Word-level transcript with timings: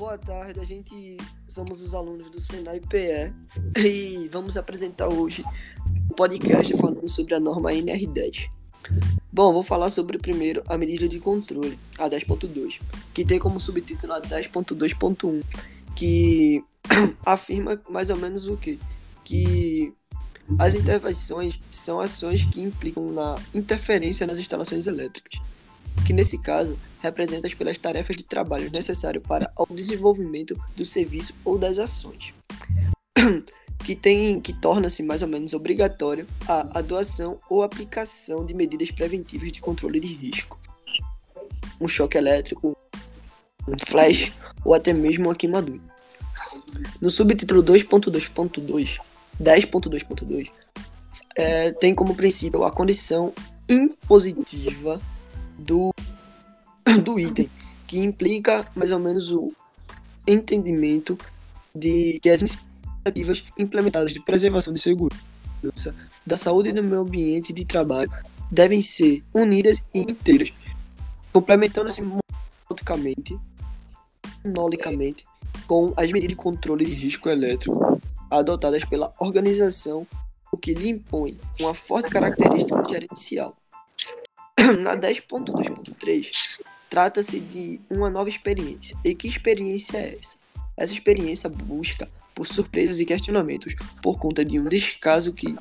Boa 0.00 0.16
tarde, 0.16 0.58
a 0.58 0.64
gente 0.64 1.18
somos 1.46 1.82
os 1.82 1.92
alunos 1.92 2.30
do 2.30 2.40
Senai 2.40 2.80
PE 2.80 3.34
e 3.76 4.28
vamos 4.32 4.56
apresentar 4.56 5.08
hoje 5.08 5.44
um 6.10 6.14
podcast 6.14 6.74
falando 6.78 7.06
sobre 7.06 7.34
a 7.34 7.38
norma 7.38 7.70
NR10. 7.70 8.48
Bom, 9.30 9.52
vou 9.52 9.62
falar 9.62 9.90
sobre 9.90 10.16
primeiro 10.16 10.62
a 10.66 10.78
medida 10.78 11.06
de 11.06 11.20
controle, 11.20 11.78
a 11.98 12.08
10.2, 12.08 12.80
que 13.12 13.26
tem 13.26 13.38
como 13.38 13.60
subtítulo 13.60 14.14
a 14.14 14.22
10.2.1, 14.22 15.44
que 15.94 16.64
afirma 17.22 17.78
mais 17.90 18.08
ou 18.08 18.16
menos 18.16 18.46
o 18.46 18.56
que? 18.56 18.78
Que 19.22 19.92
as 20.58 20.74
intervenções 20.74 21.60
são 21.70 22.00
ações 22.00 22.42
que 22.44 22.62
implicam 22.62 23.12
na 23.12 23.38
interferência 23.52 24.26
nas 24.26 24.38
instalações 24.38 24.86
elétricas, 24.86 25.38
que 26.06 26.14
nesse 26.14 26.38
caso 26.38 26.78
representadas 27.02 27.54
pelas 27.54 27.78
tarefas 27.78 28.16
de 28.16 28.24
trabalho 28.24 28.70
necessárias 28.70 29.22
para 29.26 29.50
o 29.56 29.74
desenvolvimento 29.74 30.58
do 30.76 30.84
serviço 30.84 31.34
ou 31.44 31.58
das 31.58 31.78
ações, 31.78 32.34
que 33.84 33.94
tem 33.94 34.40
que 34.40 34.52
torna-se 34.52 35.02
mais 35.02 35.22
ou 35.22 35.28
menos 35.28 35.52
obrigatório 35.52 36.26
a 36.46 36.78
adoção 36.78 37.38
ou 37.48 37.62
aplicação 37.62 38.44
de 38.44 38.54
medidas 38.54 38.90
preventivas 38.90 39.50
de 39.52 39.60
controle 39.60 40.00
de 40.00 40.08
risco, 40.08 40.58
um 41.80 41.88
choque 41.88 42.18
elétrico, 42.18 42.76
um 43.66 43.76
flash 43.86 44.32
ou 44.64 44.74
até 44.74 44.92
mesmo 44.92 45.28
uma 45.28 45.34
queimadura. 45.34 45.80
No 47.00 47.10
subtítulo 47.10 47.62
2.2.2 47.62 49.00
10.2.2 49.40 50.50
é, 51.34 51.72
tem 51.72 51.94
como 51.94 52.14
princípio 52.14 52.62
a 52.64 52.70
condição 52.70 53.32
impositiva 53.68 55.00
do, 55.58 55.94
do 57.00 57.18
item, 57.18 57.48
que 57.86 57.98
implica 57.98 58.66
mais 58.74 58.92
ou 58.92 58.98
menos 58.98 59.30
o 59.32 59.52
entendimento 60.26 61.18
de 61.74 62.18
que 62.20 62.28
as 62.28 62.42
iniciativas 62.42 63.44
implementadas 63.58 64.12
de 64.12 64.20
preservação 64.20 64.72
de 64.72 64.80
segurança 64.80 65.94
da 66.26 66.36
saúde 66.36 66.72
do 66.72 66.82
meio 66.82 67.00
ambiente 67.00 67.52
de 67.52 67.64
trabalho 67.64 68.10
devem 68.50 68.82
ser 68.82 69.22
unidas 69.32 69.86
e 69.94 70.00
inteiras, 70.00 70.52
complementando-se 71.32 72.02
monolicamente, 72.02 73.38
monolicamente 74.44 75.24
com 75.66 75.92
as 75.96 76.10
medidas 76.10 76.28
de 76.30 76.36
controle 76.36 76.84
de 76.84 76.94
risco 76.94 77.28
elétrico 77.28 78.00
adotadas 78.30 78.84
pela 78.84 79.12
organização, 79.18 80.06
o 80.52 80.56
que 80.56 80.74
lhe 80.74 80.88
impõe 80.88 81.38
uma 81.60 81.74
forte 81.74 82.10
característica 82.10 82.82
gerencial. 82.88 83.56
Na 84.80 84.96
10.2.3, 84.96 86.60
trata-se 86.90 87.40
de 87.40 87.80
uma 87.88 88.10
nova 88.10 88.28
experiência. 88.28 88.96
E 89.04 89.14
que 89.14 89.28
experiência 89.28 89.96
é 89.96 90.18
essa? 90.20 90.36
Essa 90.76 90.92
experiência 90.92 91.48
busca 91.48 92.08
por 92.34 92.46
surpresas 92.46 93.00
e 93.00 93.06
questionamentos 93.06 93.74
por 94.02 94.18
conta 94.18 94.44
de 94.44 94.58
um 94.58 94.64
descaso 94.64 95.32
que 95.32 95.56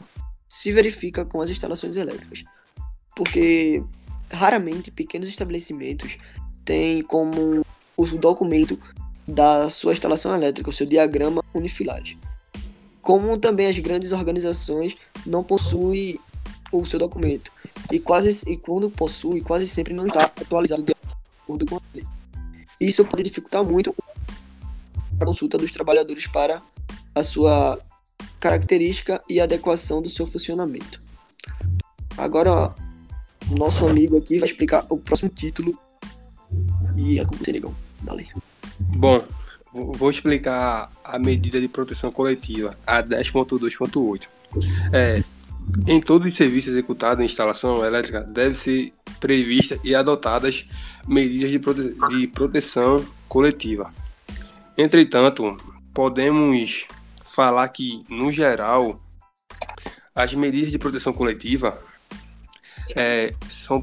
se 0.47 0.71
verifica 0.71 1.23
com 1.23 1.41
as 1.41 1.49
instalações 1.49 1.95
elétricas. 1.95 2.43
Porque 3.15 3.83
raramente 4.29 4.91
pequenos 4.91 5.29
estabelecimentos 5.29 6.17
têm 6.65 7.01
como 7.03 7.65
o 7.95 8.05
documento 8.05 8.79
da 9.27 9.69
sua 9.69 9.93
instalação 9.93 10.35
elétrica, 10.35 10.69
o 10.69 10.73
seu 10.73 10.85
diagrama 10.85 11.43
unifilares 11.53 12.17
como 13.09 13.37
também 13.39 13.65
as 13.65 13.79
grandes 13.79 14.11
organizações 14.11 14.95
não 15.25 15.43
possuem 15.43 16.19
o 16.71 16.85
seu 16.85 16.99
documento 16.99 17.51
e 17.91 17.99
quase 17.99 18.47
e 18.47 18.55
quando 18.55 18.87
possui 18.87 19.41
quase 19.41 19.65
sempre 19.67 19.95
não 19.95 20.05
está 20.05 20.25
atualizado 20.25 20.83
acordo 21.49 21.65
com 21.65 21.75
a 21.77 21.81
lei. 21.93 22.05
Isso 22.79 23.03
pode 23.03 23.23
dificultar 23.23 23.63
muito 23.63 23.93
a 25.19 25.25
consulta 25.25 25.57
dos 25.57 25.71
trabalhadores 25.71 26.27
para 26.27 26.61
a 27.15 27.23
sua 27.23 27.79
característica 28.39 29.21
e 29.27 29.39
adequação 29.39 30.01
do 30.01 30.09
seu 30.09 30.25
funcionamento. 30.25 31.01
Agora, 32.17 32.73
nosso 33.49 33.87
amigo 33.87 34.17
aqui 34.17 34.39
vai 34.39 34.47
explicar 34.47 34.85
o 34.89 34.97
próximo 34.97 35.29
título 35.29 35.77
e 36.95 37.19
a 37.19 37.25
como 37.25 37.41
negão. 37.51 37.75
Dale. 38.01 38.29
Bom, 38.79 39.25
Vou 39.71 40.09
explicar 40.09 40.91
a 41.03 41.19
medida 41.19 41.61
de 41.61 41.67
proteção 41.67 42.11
coletiva, 42.11 42.75
a 42.87 43.03
10.2.8. 43.03 44.27
É, 44.91 45.23
em 45.87 45.99
todos 45.99 46.27
os 46.27 46.35
serviços 46.35 46.71
executados 46.71 47.21
em 47.21 47.25
instalação 47.25 47.85
elétrica, 47.85 48.21
deve 48.21 48.55
ser 48.55 48.93
prevista 49.19 49.79
e 49.83 49.95
adotadas 49.95 50.67
medidas 51.07 51.51
de, 51.51 51.59
prote 51.59 51.81
de 52.09 52.27
proteção 52.27 53.05
coletiva. 53.27 53.91
Entretanto, 54.77 55.57
podemos 55.93 56.87
falar 57.25 57.67
que, 57.69 58.03
no 58.09 58.31
geral, 58.31 59.01
as 60.15 60.33
medidas 60.33 60.71
de 60.71 60.79
proteção 60.79 61.13
coletiva 61.13 61.79
é, 62.95 63.33
são, 63.47 63.81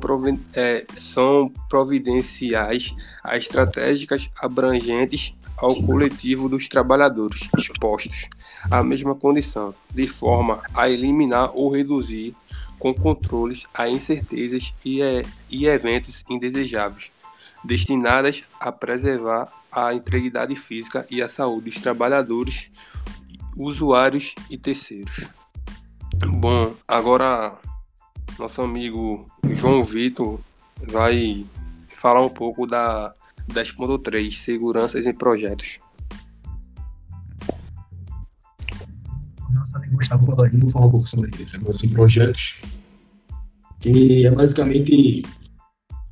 é, 0.55 0.85
são 0.95 1.53
providenciais 1.69 2.95
a 3.23 3.37
estratégicas 3.37 4.29
abrangentes 4.41 5.35
ao 5.57 5.75
coletivo 5.83 6.49
dos 6.49 6.69
trabalhadores 6.69 7.49
expostos 7.57 8.29
à 8.71 8.83
mesma 8.83 9.15
condição, 9.15 9.75
de 9.91 10.07
forma 10.07 10.61
a 10.75 10.89
eliminar 10.89 11.51
ou 11.55 11.71
reduzir 11.71 12.35
com 12.79 12.93
controles 12.93 13.67
a 13.75 13.89
incertezas 13.89 14.75
e, 14.85 15.01
e 15.51 15.67
eventos 15.67 16.25
indesejáveis, 16.29 17.11
destinadas 17.65 18.45
a 18.61 18.71
preservar 18.71 19.51
a 19.73 19.95
integridade 19.95 20.55
física 20.55 21.07
e 21.11 21.23
a 21.23 21.29
saúde 21.29 21.71
dos 21.71 21.81
trabalhadores, 21.81 22.71
usuários 23.57 24.35
e 24.51 24.57
terceiros. 24.57 25.29
Bom, 26.27 26.75
agora 26.87 27.55
nosso 28.39 28.63
amigo 28.63 29.27
João 29.51 29.83
Vitor 29.83 30.39
vai 30.79 31.47
falar 31.89 32.23
um 32.23 32.29
pouco 32.29 32.67
da 32.67 33.15
10.3 33.49 34.33
Seguranças 34.33 35.07
em 35.07 35.15
projetos. 35.15 35.79
Nosso 39.53 39.77
amigo 39.77 39.97
Gustavo 39.97 40.27
vou 40.27 40.71
falar 40.71 40.87
um 40.87 40.91
pouco 40.91 41.07
sobre 41.07 41.31
segurança 41.47 41.87
em 41.87 41.89
projetos, 41.91 42.61
que 43.81 44.27
é 44.27 44.31
basicamente 44.31 45.23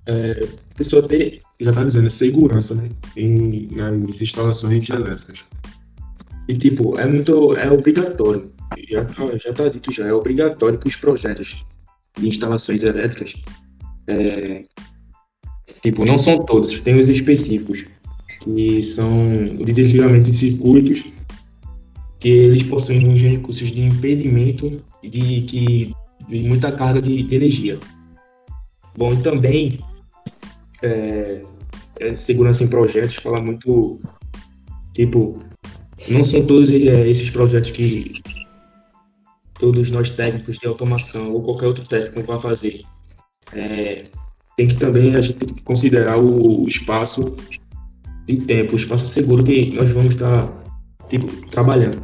é, 0.07 0.49
a 0.71 0.75
pessoa 0.75 1.07
ter, 1.07 1.43
já 1.61 1.71
está 1.71 1.85
dizendo, 1.85 2.11
segurança 2.11 2.75
né, 2.75 2.91
em, 3.17 3.69
nas 3.75 4.21
instalações 4.21 4.89
elétricas. 4.89 5.45
E 6.49 6.57
tipo, 6.59 6.99
é 6.99 7.07
muito, 7.07 7.55
é 7.57 7.71
obrigatório, 7.71 8.53
já 8.89 9.05
tá, 9.05 9.37
já 9.37 9.53
tá 9.53 9.69
dito 9.69 9.93
já, 9.93 10.07
é 10.07 10.13
obrigatório 10.13 10.79
que 10.79 10.89
os 10.89 10.97
projetos 10.97 11.65
de 12.19 12.29
instalações 12.29 12.83
elétricas 12.83 13.35
é, 14.07 14.63
Tipo, 15.85 16.03
não 16.07 16.19
são 16.19 16.43
todos, 16.47 16.81
tem 16.81 16.99
os 16.99 17.07
específicos, 17.07 17.85
que 18.41 18.83
são 18.83 19.55
de 19.55 19.71
desligamento 19.71 20.31
de 20.31 20.39
circuitos, 20.39 21.05
que 22.19 22.31
eles 22.31 22.63
possuem 22.63 23.07
uns 23.07 23.21
recursos 23.21 23.71
de 23.71 23.83
impedimento 23.83 24.83
de, 25.03 25.43
que, 25.43 25.95
de 26.27 26.39
muita 26.49 26.73
carga 26.73 27.03
de, 27.03 27.23
de 27.23 27.35
energia. 27.35 27.79
Bom, 28.97 29.13
e 29.13 29.19
também 29.19 29.79
é, 30.83 31.43
é, 32.01 32.17
segurança 32.17 32.65
em 32.65 32.69
projetos 32.69 33.17
fala 33.17 33.43
muito, 33.43 34.01
tipo, 34.95 35.39
não 36.09 36.25
são 36.25 36.47
todos 36.47 36.73
é, 36.73 37.07
esses 37.11 37.29
projetos 37.29 37.73
que 37.73 38.23
todos 39.61 39.91
nós 39.91 40.09
técnicos 40.09 40.57
de 40.57 40.67
automação 40.67 41.31
ou 41.35 41.43
qualquer 41.43 41.67
outro 41.67 41.85
técnico 41.85 42.23
vai 42.23 42.41
fazer. 42.41 42.81
Tem 44.57 44.69
que 44.69 44.77
também 44.77 45.17
a 45.17 45.21
gente 45.21 45.39
tem 45.39 45.49
que 45.49 45.63
considerar 45.63 46.19
o 46.19 46.67
espaço 46.69 47.35
de 48.27 48.37
tempo, 48.37 48.75
o 48.75 48.77
espaço 48.77 49.07
seguro 49.07 49.45
que 49.45 49.73
nós 49.73 49.91
vamos 49.91 50.15
estar 50.15 50.49
tipo, 51.09 51.27
trabalhando. 51.51 52.03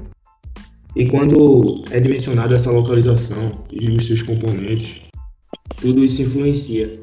E 0.96 1.06
quando 1.06 1.84
é 1.90 2.00
dimensionada 2.00 2.54
essa 2.54 2.70
localização 2.70 3.64
e 3.70 3.90
os 3.90 4.06
seus 4.06 4.22
componentes, 4.22 5.02
tudo 5.80 6.04
isso 6.04 6.22
influencia. 6.22 7.00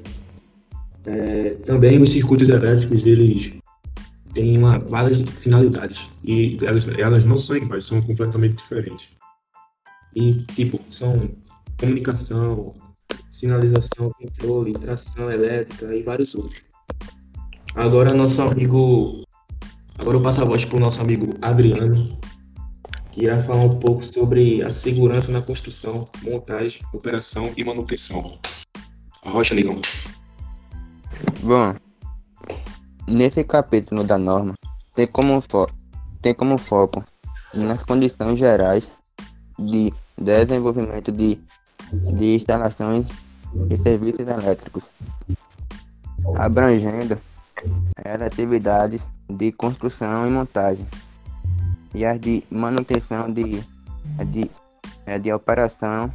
É, 1.06 1.52
também 1.66 2.02
os 2.02 2.10
circuitos 2.10 2.50
elétricos, 2.50 3.06
eles 3.06 3.54
têm 4.34 4.58
uma, 4.58 4.78
várias 4.78 5.20
finalidades 5.40 6.06
e 6.24 6.58
elas, 6.62 6.86
elas 6.98 7.24
não 7.24 7.38
são 7.38 7.56
iguais, 7.56 7.86
são 7.86 8.02
completamente 8.02 8.58
diferentes. 8.58 9.08
E, 10.14 10.34
tipo, 10.54 10.82
são 10.92 11.30
comunicação, 11.80 12.74
sinalização, 13.38 14.10
controle, 14.20 14.74
tração 14.74 15.32
elétrica 15.32 15.94
e 15.94 16.02
vários 16.02 16.34
outros. 16.34 16.64
Agora 17.76 18.12
nosso 18.12 18.42
amigo, 18.42 19.24
agora 19.96 20.18
eu 20.18 20.22
passo 20.24 20.42
a 20.42 20.46
voz 20.46 20.66
para 20.66 20.78
o 20.78 20.80
nosso 20.80 21.00
amigo 21.02 21.38
Adriano, 21.40 22.18
que 23.12 23.26
irá 23.26 23.40
falar 23.40 23.62
um 23.62 23.78
pouco 23.78 24.04
sobre 24.04 24.64
a 24.64 24.72
segurança 24.72 25.32
na 25.32 25.40
construção, 25.40 26.10
montagem, 26.24 26.82
operação 26.92 27.52
e 27.56 27.64
manutenção. 27.64 28.40
Rocha, 29.24 29.54
Ligão. 29.54 29.80
Bom, 31.44 31.76
nesse 33.08 33.44
capítulo 33.44 34.04
da 34.04 34.18
norma, 34.18 34.56
tem 34.96 35.06
como, 35.06 35.40
fo 35.42 35.68
tem 36.24 36.34
como 36.34 36.58
foco 36.58 37.06
nas 37.54 37.84
condições 37.84 38.40
gerais 38.40 38.90
de 39.60 39.94
desenvolvimento 40.18 41.12
de, 41.12 41.40
de 41.92 42.36
instalações 42.36 43.06
e 43.70 43.78
serviços 43.78 44.28
elétricos, 44.28 44.84
abrangendo 46.36 47.18
as 48.04 48.22
atividades 48.22 49.06
de 49.30 49.52
construção 49.52 50.28
e 50.28 50.30
montagem 50.30 50.88
e 51.94 52.06
as 52.06 52.20
de 52.20 52.44
manutenção 52.50 53.32
de, 53.32 53.64
de, 54.26 54.52
de 55.22 55.34
operação, 55.34 56.12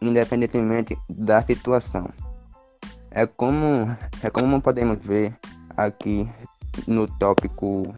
independentemente 0.00 0.98
da 1.08 1.42
situação. 1.42 2.08
É 3.10 3.26
como, 3.26 3.96
é 4.22 4.30
como 4.30 4.60
podemos 4.60 5.04
ver 5.04 5.36
aqui 5.76 6.28
no 6.86 7.06
tópico 7.06 7.94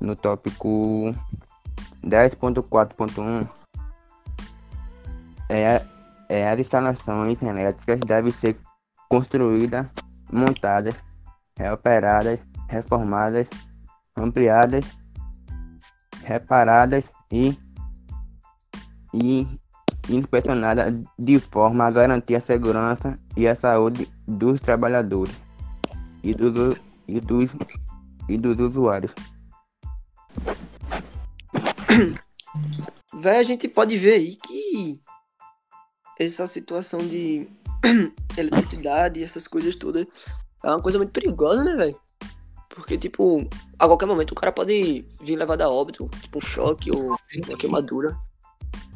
no 0.00 0.14
tópico 0.14 1.14
10.4.1 2.04 3.48
é, 5.48 5.82
é 6.28 6.48
as 6.48 6.60
instalações 6.60 7.42
elétricas 7.42 8.00
devem 8.00 8.32
ser 8.32 8.58
construídas, 9.08 9.86
montadas, 10.32 10.94
operadas, 11.72 12.42
reformadas, 12.68 13.48
ampliadas, 14.16 14.84
reparadas 16.24 17.10
e, 17.30 17.56
e 19.14 19.46
inspecionadas 20.08 20.94
de 21.18 21.38
forma 21.38 21.84
a 21.84 21.90
garantir 21.90 22.34
a 22.34 22.40
segurança 22.40 23.18
e 23.36 23.46
a 23.46 23.54
saúde 23.54 24.10
dos 24.26 24.60
trabalhadores 24.60 25.34
e 26.22 26.34
dos, 26.34 26.76
e 27.06 27.20
dos, 27.20 27.50
e 28.28 28.36
dos 28.36 28.58
usuários. 28.58 29.14
Véi, 33.14 33.38
a 33.38 33.42
gente 33.42 33.68
pode 33.68 33.96
ver 33.96 34.14
aí 34.14 34.36
que 34.36 35.00
essa 36.18 36.46
situação 36.46 37.06
de 37.06 37.46
eletricidade 38.36 39.20
e 39.20 39.24
essas 39.24 39.46
coisas 39.46 39.76
todas 39.76 40.06
é 40.64 40.70
uma 40.70 40.82
coisa 40.82 40.98
muito 40.98 41.12
perigosa, 41.12 41.62
né, 41.62 41.76
velho? 41.76 41.96
Porque, 42.68 42.98
tipo, 42.98 43.48
a 43.78 43.86
qualquer 43.86 44.06
momento 44.06 44.32
o 44.32 44.34
cara 44.34 44.52
pode 44.52 45.04
vir 45.22 45.36
levado 45.36 45.62
a 45.62 45.70
óbito, 45.70 46.10
tipo 46.20 46.38
um 46.38 46.42
choque 46.42 46.90
ou 46.90 47.06
uma 47.06 47.56
queimadura. 47.56 48.16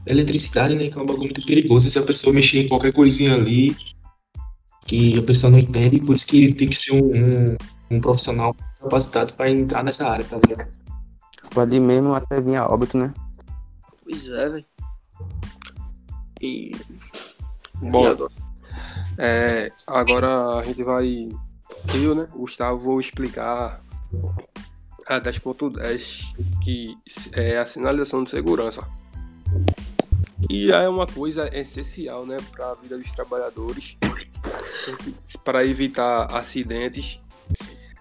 Eletricidade, 0.06 0.74
né, 0.74 0.90
que 0.90 0.98
é 0.98 1.02
um 1.02 1.06
bagulho 1.06 1.24
muito 1.24 1.46
perigoso. 1.46 1.90
Se 1.90 1.98
a 1.98 2.02
pessoa 2.02 2.32
mexer 2.32 2.58
em 2.58 2.68
qualquer 2.68 2.92
coisinha 2.92 3.34
ali 3.34 3.76
que 4.86 5.18
a 5.18 5.22
pessoa 5.22 5.50
não 5.50 5.58
entende, 5.58 6.00
por 6.00 6.16
isso 6.16 6.26
que 6.26 6.52
tem 6.52 6.68
que 6.68 6.76
ser 6.76 6.92
um, 6.92 7.14
um, 7.14 7.56
um 7.90 8.00
profissional 8.00 8.54
capacitado 8.80 9.32
para 9.34 9.50
entrar 9.50 9.84
nessa 9.84 10.08
área, 10.08 10.24
tá 10.24 10.38
ligado? 10.38 10.68
Pode 11.54 11.76
ir 11.76 11.80
mesmo 11.80 12.14
até 12.14 12.40
vir 12.40 12.56
a 12.56 12.66
óbito, 12.66 12.98
né? 12.98 13.14
Pois 14.04 14.28
é, 14.28 14.48
velho. 14.48 14.64
E. 16.40 16.72
Bom, 17.80 18.06
agora? 18.06 18.32
É, 19.18 19.72
agora 19.86 20.58
a 20.58 20.64
gente 20.64 20.82
vai. 20.82 21.28
Eu, 21.94 22.14
né, 22.14 22.28
Gustavo, 22.34 22.78
vou 22.78 23.00
explicar 23.00 23.80
a 25.06 25.20
10.10, 25.20 26.34
que 26.62 26.96
é 27.32 27.58
a 27.58 27.64
sinalização 27.64 28.22
de 28.22 28.30
segurança. 28.30 28.86
E 30.48 30.72
é 30.72 30.88
uma 30.88 31.06
coisa 31.06 31.48
essencial, 31.56 32.26
né, 32.26 32.36
para 32.52 32.70
a 32.70 32.74
vida 32.74 32.96
dos 32.96 33.10
trabalhadores, 33.10 33.96
para 35.44 35.64
evitar 35.64 36.26
acidentes. 36.34 37.20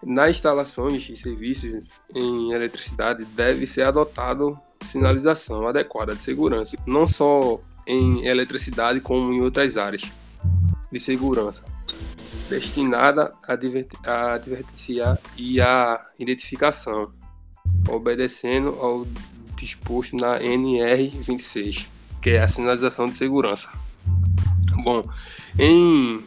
Nas 0.01 0.29
instalações 0.29 1.09
e 1.09 1.15
serviços 1.17 1.89
em 2.15 2.53
eletricidade 2.53 3.25
deve 3.25 3.67
ser 3.67 3.81
adotado 3.81 4.57
sinalização 4.85 5.67
adequada 5.67 6.15
de 6.15 6.21
segurança, 6.21 6.77
não 6.87 7.05
só 7.05 7.59
em 7.89 8.23
eletricidade 8.23 9.01
como 9.01 9.33
em 9.33 9.41
outras 9.41 9.75
áreas 9.75 10.03
de 10.91 10.99
segurança, 10.99 11.63
destinada 12.47 13.33
a, 13.47 13.53
a 14.11 14.33
advertenciar 14.35 15.17
e 15.35 15.59
a 15.59 16.05
identificação, 16.19 17.11
obedecendo 17.89 18.69
ao 18.79 19.07
disposto 19.57 20.15
na 20.15 20.39
NR26, 20.39 21.87
que 22.21 22.29
é 22.29 22.41
a 22.41 22.47
sinalização 22.47 23.07
de 23.07 23.15
segurança. 23.15 23.69
Bom, 24.83 25.03
em, 25.57 26.23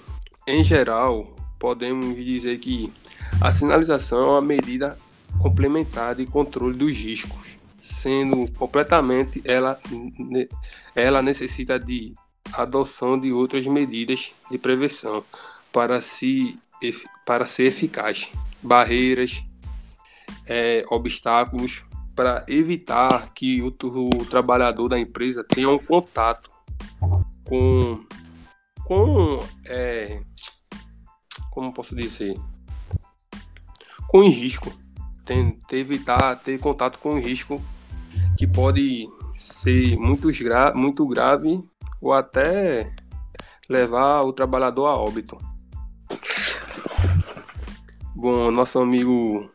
em 0.49 0.65
geral, 0.65 1.33
podemos 1.61 2.17
dizer 2.17 2.59
que 2.59 2.93
a 3.41 3.53
sinalização 3.53 4.19
é 4.19 4.31
uma 4.33 4.43
medida 4.43 4.99
complementar 5.39 6.17
de 6.17 6.27
controle 6.27 6.77
dos 6.77 6.93
riscos, 6.93 7.57
sendo 8.03 8.51
completamente 8.55 9.41
ela, 9.45 9.81
ela 10.95 11.23
necessita 11.23 11.79
de 11.79 12.15
adoção 12.53 13.19
de 13.19 13.33
outras 13.33 13.65
medidas 13.67 14.33
de 14.51 14.59
prevenção 14.59 15.25
para, 15.71 16.01
se, 16.01 16.59
para 17.25 17.47
ser 17.47 17.65
eficaz. 17.65 18.31
Barreiras, 18.61 19.45
é, 20.47 20.85
obstáculos, 20.91 21.85
para 22.15 22.45
evitar 22.49 23.33
que 23.33 23.63
o, 23.63 23.69
o, 23.69 24.25
trabalhador 24.25 24.89
da 24.89 24.99
empresa 24.99 25.45
tenha 25.45 25.69
um 25.69 25.79
contato 25.79 26.51
com, 27.45 28.05
com 28.85 29.39
é, 29.65 30.21
como 31.51 31.73
posso 31.73 31.95
dizer, 31.95 32.35
com 34.09 34.21
risco, 34.23 34.73
tem, 35.25 35.53
ter, 35.69 35.79
evitar 35.79 36.37
ter 36.37 36.59
contato 36.59 36.99
com 36.99 37.19
risco 37.19 37.63
que 38.43 38.47
pode 38.49 39.09
ser 39.37 39.97
muito, 39.97 40.29
gra 40.43 40.75
muito 40.75 41.07
grave 41.07 41.63
ou 42.01 42.13
até 42.13 42.93
levar 43.69 44.23
o 44.23 44.33
trabalhador 44.33 44.87
a 44.87 44.97
óbito. 44.97 45.39
Bom, 48.17 48.51
nosso 48.51 48.81
amigo 48.81 49.49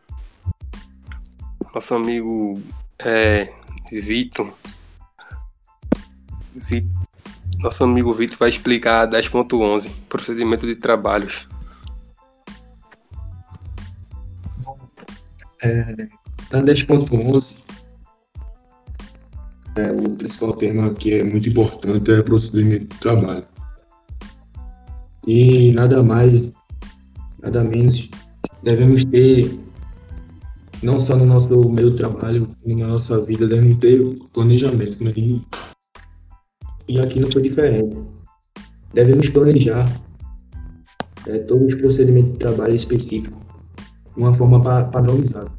nosso 1.73 1.95
amigo 1.95 2.61
é, 2.99 3.53
Vitor 3.91 4.53
nosso 7.59 7.83
amigo 7.83 8.13
Vitor 8.13 8.37
vai 8.37 8.47
explicar 8.47 9.05
10.11 9.05 9.91
procedimento 10.07 10.65
de 10.65 10.75
trabalhos. 10.75 11.49
É, 15.61 16.07
na 16.49 16.61
10.11 16.61 17.67
é, 19.77 19.91
o 19.91 20.09
principal 20.15 20.53
tema 20.55 20.93
que 20.93 21.13
é 21.13 21.23
muito 21.23 21.47
importante 21.49 22.11
é 22.11 22.19
o 22.19 22.23
procedimento 22.23 22.85
de 22.85 22.99
trabalho. 22.99 23.45
E 25.25 25.71
nada 25.73 26.01
mais, 26.01 26.49
nada 27.41 27.63
menos, 27.63 28.09
devemos 28.63 29.05
ter, 29.05 29.51
não 30.81 30.99
só 30.99 31.15
no 31.15 31.25
nosso 31.25 31.69
meio 31.69 31.91
de 31.91 31.97
trabalho, 31.97 32.49
na 32.65 32.87
nossa 32.87 33.21
vida, 33.21 33.47
devemos 33.47 33.77
ter 33.79 34.01
planejamento. 34.33 35.03
Né? 35.03 35.13
E, 36.87 36.99
aqui 36.99 37.19
não 37.19 37.31
foi 37.31 37.41
diferente. 37.41 37.97
Devemos 38.93 39.29
planejar 39.29 39.87
é, 41.27 41.39
todos 41.39 41.73
os 41.73 41.75
procedimentos 41.75 42.31
de 42.31 42.39
trabalho 42.39 42.73
específicos 42.73 43.37
de 44.15 44.23
uma 44.23 44.33
forma 44.33 44.63
padronizada. 44.85 45.51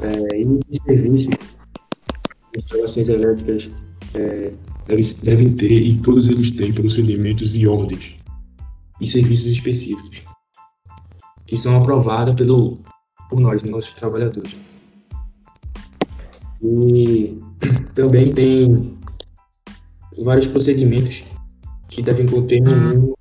É, 0.00 0.40
e 0.40 0.60
esse 0.70 0.82
serviço 0.84 1.28
instalações 2.58 3.08
elétricas 3.08 3.70
é, 4.14 4.52
devem, 4.86 5.04
devem 5.22 5.56
ter, 5.56 5.72
e 5.72 5.98
todos 6.00 6.28
eles 6.28 6.50
têm, 6.52 6.72
procedimentos 6.72 7.54
e 7.54 7.66
ordens 7.66 8.16
e 9.00 9.06
serviços 9.06 9.46
específicos 9.46 10.22
que 11.46 11.56
são 11.56 11.76
aprovados 11.76 12.34
pelo, 12.36 12.78
por 13.30 13.40
nós, 13.40 13.62
nossos 13.62 13.92
trabalhadores. 13.92 14.56
E 16.62 17.40
também 17.94 18.32
tem 18.32 18.98
vários 20.18 20.46
procedimentos 20.46 21.24
que 21.88 22.02
devem 22.02 22.26
conter 22.26 22.60
um, 22.60 23.14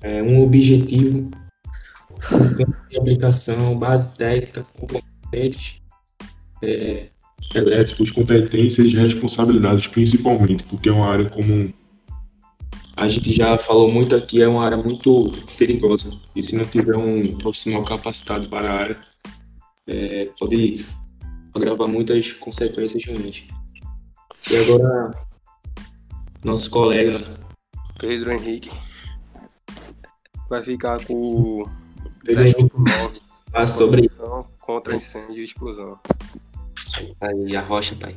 é, 0.00 0.22
um 0.22 0.42
objetivo, 0.42 1.30
um 2.32 2.54
campo 2.54 2.76
de 2.90 2.98
aplicação, 2.98 3.78
base 3.78 4.16
técnica, 4.16 4.64
componentes, 4.78 5.82
é, 6.62 7.08
elétricos, 7.54 8.10
competências 8.10 8.86
e 8.86 8.96
responsabilidades, 8.96 9.86
principalmente, 9.86 10.64
porque 10.64 10.88
é 10.88 10.92
uma 10.92 11.06
área 11.06 11.28
comum. 11.28 11.72
A 12.96 13.08
gente 13.08 13.32
já 13.32 13.56
falou 13.56 13.90
muito 13.90 14.14
aqui, 14.14 14.42
é 14.42 14.48
uma 14.48 14.64
área 14.64 14.76
muito 14.76 15.32
perigosa. 15.56 16.10
E 16.34 16.42
se 16.42 16.56
não 16.56 16.64
tiver 16.64 16.96
um 16.96 17.36
profissional 17.36 17.84
capacitado 17.84 18.48
para 18.48 18.70
a 18.70 18.74
área, 18.74 18.98
é, 19.86 20.30
pode 20.38 20.84
agravar 21.54 21.88
muitas 21.88 22.32
consequências 22.32 23.04
ruins. 23.06 23.44
E 24.50 24.56
agora, 24.56 25.10
nosso 26.44 26.70
colega 26.70 27.20
Pedro 27.98 28.32
Henrique 28.32 28.70
vai 30.48 30.62
ficar 30.62 31.04
com 31.04 31.64
10.9. 32.24 33.20
Ah, 33.52 33.66
sobre 33.66 34.08
contra 34.60 34.94
incêndio 34.94 35.40
e 35.40 35.44
explosão. 35.44 35.98
Aí, 37.20 37.56
a 37.56 37.60
rocha, 37.60 37.94
pai. 37.96 38.14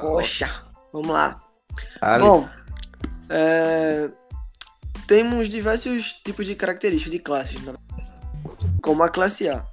Poxa, 0.00 0.64
vamos 0.92 1.10
lá. 1.10 1.40
Ali, 2.00 2.24
Bom, 2.24 2.48
é, 3.28 4.10
temos 5.06 5.48
diversos 5.48 6.12
tipos 6.24 6.46
de 6.46 6.54
características 6.54 7.12
de 7.12 7.18
classes, 7.18 7.62
né? 7.62 7.74
como 8.80 9.02
a 9.02 9.08
classe 9.08 9.48
A. 9.48 9.66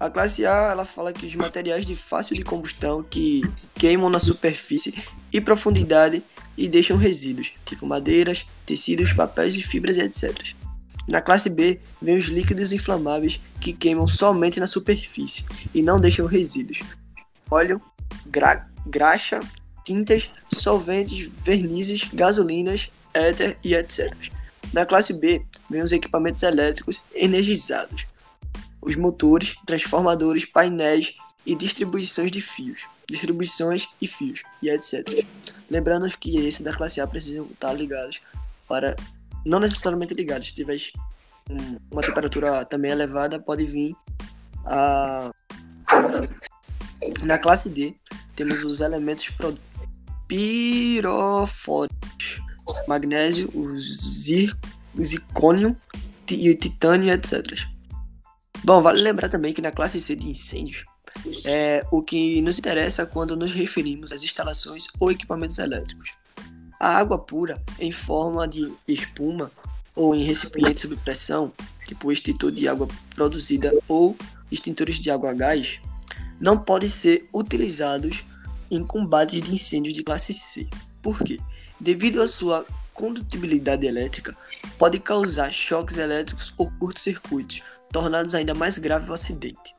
A 0.00 0.08
classe 0.08 0.46
A 0.46 0.70
ela 0.70 0.84
fala 0.84 1.12
que 1.12 1.26
os 1.26 1.34
materiais 1.34 1.84
de 1.84 1.96
fácil 1.96 2.36
de 2.36 2.42
combustão 2.42 3.02
que 3.02 3.42
queimam 3.74 4.08
na 4.08 4.20
superfície 4.20 4.94
e 5.32 5.40
profundidade 5.40 6.22
e 6.56 6.68
deixam 6.68 6.96
resíduos, 6.96 7.52
tipo 7.64 7.86
madeiras, 7.86 8.46
tecidos, 8.64 9.12
papéis 9.12 9.56
e 9.56 9.62
fibras 9.62 9.98
etc. 9.98 10.54
Na 11.08 11.20
classe 11.20 11.48
B, 11.48 11.80
vem 12.02 12.18
os 12.18 12.26
líquidos 12.26 12.72
inflamáveis 12.72 13.40
que 13.60 13.72
queimam 13.72 14.06
somente 14.06 14.60
na 14.60 14.66
superfície 14.66 15.44
e 15.74 15.82
não 15.82 15.98
deixam 15.98 16.26
resíduos. 16.26 16.82
Óleo, 17.50 17.80
gra 18.26 18.68
graxa, 18.86 19.40
tintas, 19.84 20.30
solventes, 20.52 21.30
vernizes, 21.42 22.04
gasolinas, 22.12 22.90
éter 23.12 23.58
e 23.64 23.74
etc. 23.74 24.14
Na 24.72 24.84
classe 24.84 25.12
B, 25.14 25.42
vem 25.68 25.82
os 25.82 25.92
equipamentos 25.92 26.42
elétricos 26.42 27.00
energizados, 27.14 28.06
os 28.82 28.96
motores, 28.96 29.56
transformadores, 29.66 30.44
painéis 30.44 31.14
e 31.46 31.54
distribuições 31.54 32.30
de 32.30 32.40
fios, 32.40 32.82
distribuições 33.08 33.88
e 34.00 34.06
fios 34.06 34.42
e 34.62 34.68
etc. 34.68 35.26
Lembrando 35.70 36.06
que 36.18 36.38
esse 36.38 36.62
da 36.62 36.74
classe 36.74 37.00
A 37.00 37.06
precisam 37.06 37.46
estar 37.46 37.72
ligados 37.72 38.20
para 38.66 38.94
não 39.44 39.58
necessariamente 39.60 40.12
ligados, 40.12 40.48
se 40.48 40.54
tiver 40.54 40.78
um- 41.48 41.78
uma 41.90 42.02
temperatura 42.02 42.64
também 42.66 42.90
elevada, 42.90 43.38
pode 43.38 43.64
vir 43.64 43.96
a 44.66 45.30
na 47.22 47.38
classe 47.38 47.68
D 47.68 47.94
temos 48.34 48.64
os 48.64 48.80
elementos 48.80 49.30
pirofóricos, 50.26 52.40
magnésio, 52.86 53.50
o 53.54 53.78
zir, 53.78 54.56
o 54.94 55.04
zircônio 55.04 55.76
e 56.30 56.50
o 56.50 56.56
titânio, 56.56 57.12
etc. 57.12 57.66
Bom, 58.62 58.82
vale 58.82 59.00
lembrar 59.00 59.28
também 59.28 59.54
que 59.54 59.62
na 59.62 59.70
classe 59.70 60.00
C 60.00 60.14
de 60.14 60.28
incêndios, 60.28 60.84
é 61.44 61.84
o 61.90 62.02
que 62.02 62.40
nos 62.42 62.58
interessa 62.58 63.06
quando 63.06 63.36
nos 63.36 63.52
referimos 63.52 64.12
às 64.12 64.22
instalações 64.22 64.86
ou 65.00 65.10
equipamentos 65.10 65.58
elétricos. 65.58 66.10
A 66.80 66.96
água 66.96 67.18
pura, 67.18 67.62
em 67.78 67.90
forma 67.90 68.46
de 68.46 68.72
espuma 68.86 69.50
ou 69.94 70.14
em 70.14 70.22
recipiente 70.22 70.80
sob 70.80 70.96
pressão, 70.96 71.52
tipo 71.86 72.12
extintor 72.12 72.52
de 72.52 72.68
água 72.68 72.86
produzida 73.14 73.72
ou 73.88 74.16
extintores 74.50 74.96
de 74.96 75.10
água 75.10 75.30
a 75.30 75.34
gás, 75.34 75.80
não 76.40 76.58
podem 76.58 76.88
ser 76.88 77.28
utilizados 77.32 78.24
em 78.70 78.84
combates 78.84 79.40
de 79.40 79.52
incêndios 79.52 79.94
de 79.94 80.02
classe 80.02 80.32
C. 80.32 80.68
Por 81.02 81.18
quê? 81.20 81.38
Devido 81.80 82.20
à 82.20 82.28
sua 82.28 82.66
condutibilidade 82.92 83.86
elétrica, 83.86 84.36
pode 84.76 84.98
causar 84.98 85.52
choques 85.52 85.96
elétricos 85.96 86.52
ou 86.58 86.70
curtos-circuitos, 86.72 87.62
tornando 87.92 88.36
ainda 88.36 88.54
mais 88.54 88.76
grave 88.76 89.08
o 89.10 89.14
acidente. 89.14 89.74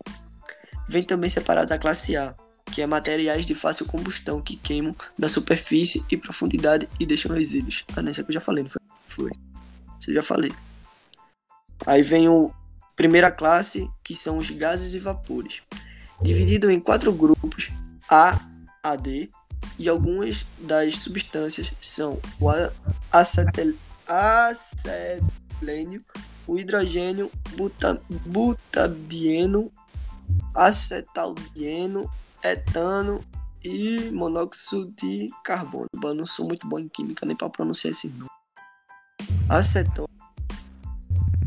Vem 0.87 1.03
também 1.03 1.29
separado 1.29 1.67
da 1.67 1.77
classe 1.77 2.15
A, 2.15 2.33
que 2.71 2.81
é 2.81 2.87
materiais 2.87 3.45
de 3.45 3.53
fácil 3.53 3.85
combustão 3.85 4.41
que 4.41 4.55
queimam 4.55 4.95
na 5.17 5.27
superfície 5.27 6.03
e 6.09 6.15
profundidade 6.15 6.87
e 6.99 7.05
deixam 7.05 7.35
resíduos. 7.35 7.83
Ah, 7.95 8.01
nessa 8.01 8.23
que 8.23 8.29
eu 8.29 8.33
já 8.33 8.41
falei, 8.41 8.63
não 8.63 8.71
foi? 8.71 8.81
Foi. 9.07 9.31
Isso 9.99 10.11
eu 10.11 10.15
já 10.15 10.23
falei. 10.23 10.51
Aí 11.85 12.01
vem 12.01 12.29
o 12.29 12.51
primeira 12.95 13.31
classe, 13.31 13.89
que 14.03 14.15
são 14.15 14.37
os 14.37 14.49
gases 14.49 14.93
e 14.93 14.99
vapores. 14.99 15.61
Dividido 16.21 16.69
em 16.69 16.79
quatro 16.79 17.11
grupos, 17.13 17.69
A, 18.09 18.39
A, 18.83 18.95
D, 18.95 19.29
e 19.77 19.87
algumas 19.87 20.45
das 20.59 20.95
substâncias 20.95 21.71
são 21.81 22.19
o 22.39 22.49
a- 22.49 22.71
acetel, 23.11 23.73
acetilênio, 24.05 26.03
o 26.45 26.57
hidrogênio, 26.57 27.31
buta, 27.55 28.01
butadieno, 28.09 29.71
acetaldieno, 30.53 32.09
etano 32.43 33.23
e 33.63 34.09
monóxido 34.11 34.91
de 34.97 35.29
carbono. 35.43 35.87
Eu 36.03 36.13
não 36.13 36.25
sou 36.25 36.47
muito 36.47 36.67
bom 36.67 36.79
em 36.79 36.89
química 36.89 37.25
nem 37.25 37.35
para 37.35 37.49
pronunciar 37.49 37.91
esse 37.91 38.07
nome. 38.07 38.29
Acetona, 39.47 40.07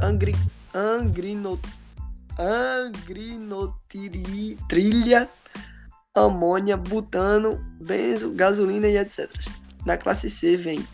angri, 0.00 0.34
angrino, 0.74 1.60
angrinotirilha, 2.38 5.28
amônia, 6.14 6.76
butano, 6.76 7.58
benzo, 7.80 8.30
gasolina 8.32 8.86
e 8.88 8.96
etc. 8.96 9.28
Na 9.84 9.96
classe 9.96 10.30
C 10.30 10.56
vem 10.56 10.86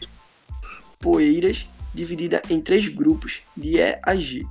poeiras, 0.99 1.67
dividida 1.95 2.43
em 2.51 2.61
três 2.61 2.89
grupos, 2.89 3.43
de 3.57 3.77
E 3.77 3.99
a 4.03 4.17
G, 4.17 4.45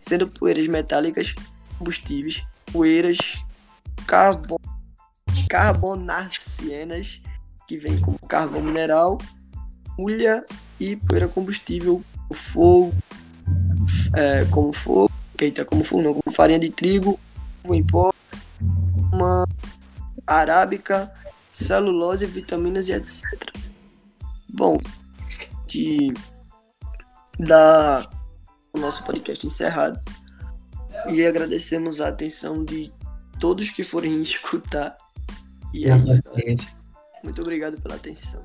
sendo 0.00 0.28
poeiras 0.28 0.66
metálicas 0.66 1.34
combustíveis, 1.78 2.42
poeiras 2.72 3.18
carbo 4.06 4.58
carbonacienas, 5.48 7.20
que 7.66 7.76
vem 7.76 7.98
como 8.00 8.18
carvão 8.20 8.60
mineral, 8.60 9.18
ulha 9.98 10.44
e 10.78 10.96
poeira 10.96 11.28
combustível, 11.28 12.02
fogo, 12.32 12.94
é, 14.16 14.44
como 14.46 14.72
fogo, 14.72 15.09
eita, 15.44 15.64
como 15.64 15.82
não, 16.02 16.14
como 16.14 16.34
farinha 16.34 16.58
de 16.58 16.70
trigo, 16.70 17.18
em 17.64 17.84
pó, 17.84 18.12
uma 19.12 19.46
arábica, 20.26 21.12
celulose, 21.50 22.26
vitaminas 22.26 22.88
e 22.88 22.92
etc. 22.92 23.22
Bom, 24.48 24.78
de 25.66 26.12
dar 27.38 28.08
o 28.72 28.78
nosso 28.78 29.04
podcast 29.04 29.46
encerrado 29.46 30.00
e 31.08 31.24
agradecemos 31.24 32.00
a 32.00 32.08
atenção 32.08 32.64
de 32.64 32.92
todos 33.38 33.70
que 33.70 33.82
forem 33.82 34.20
escutar. 34.22 34.96
E 35.72 35.88
é 35.88 35.96
isso. 35.96 36.76
Muito 37.22 37.40
obrigado 37.40 37.80
pela 37.80 37.94
atenção. 37.94 38.44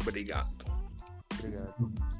Obrigado. 0.00 0.64
obrigado. 1.38 2.19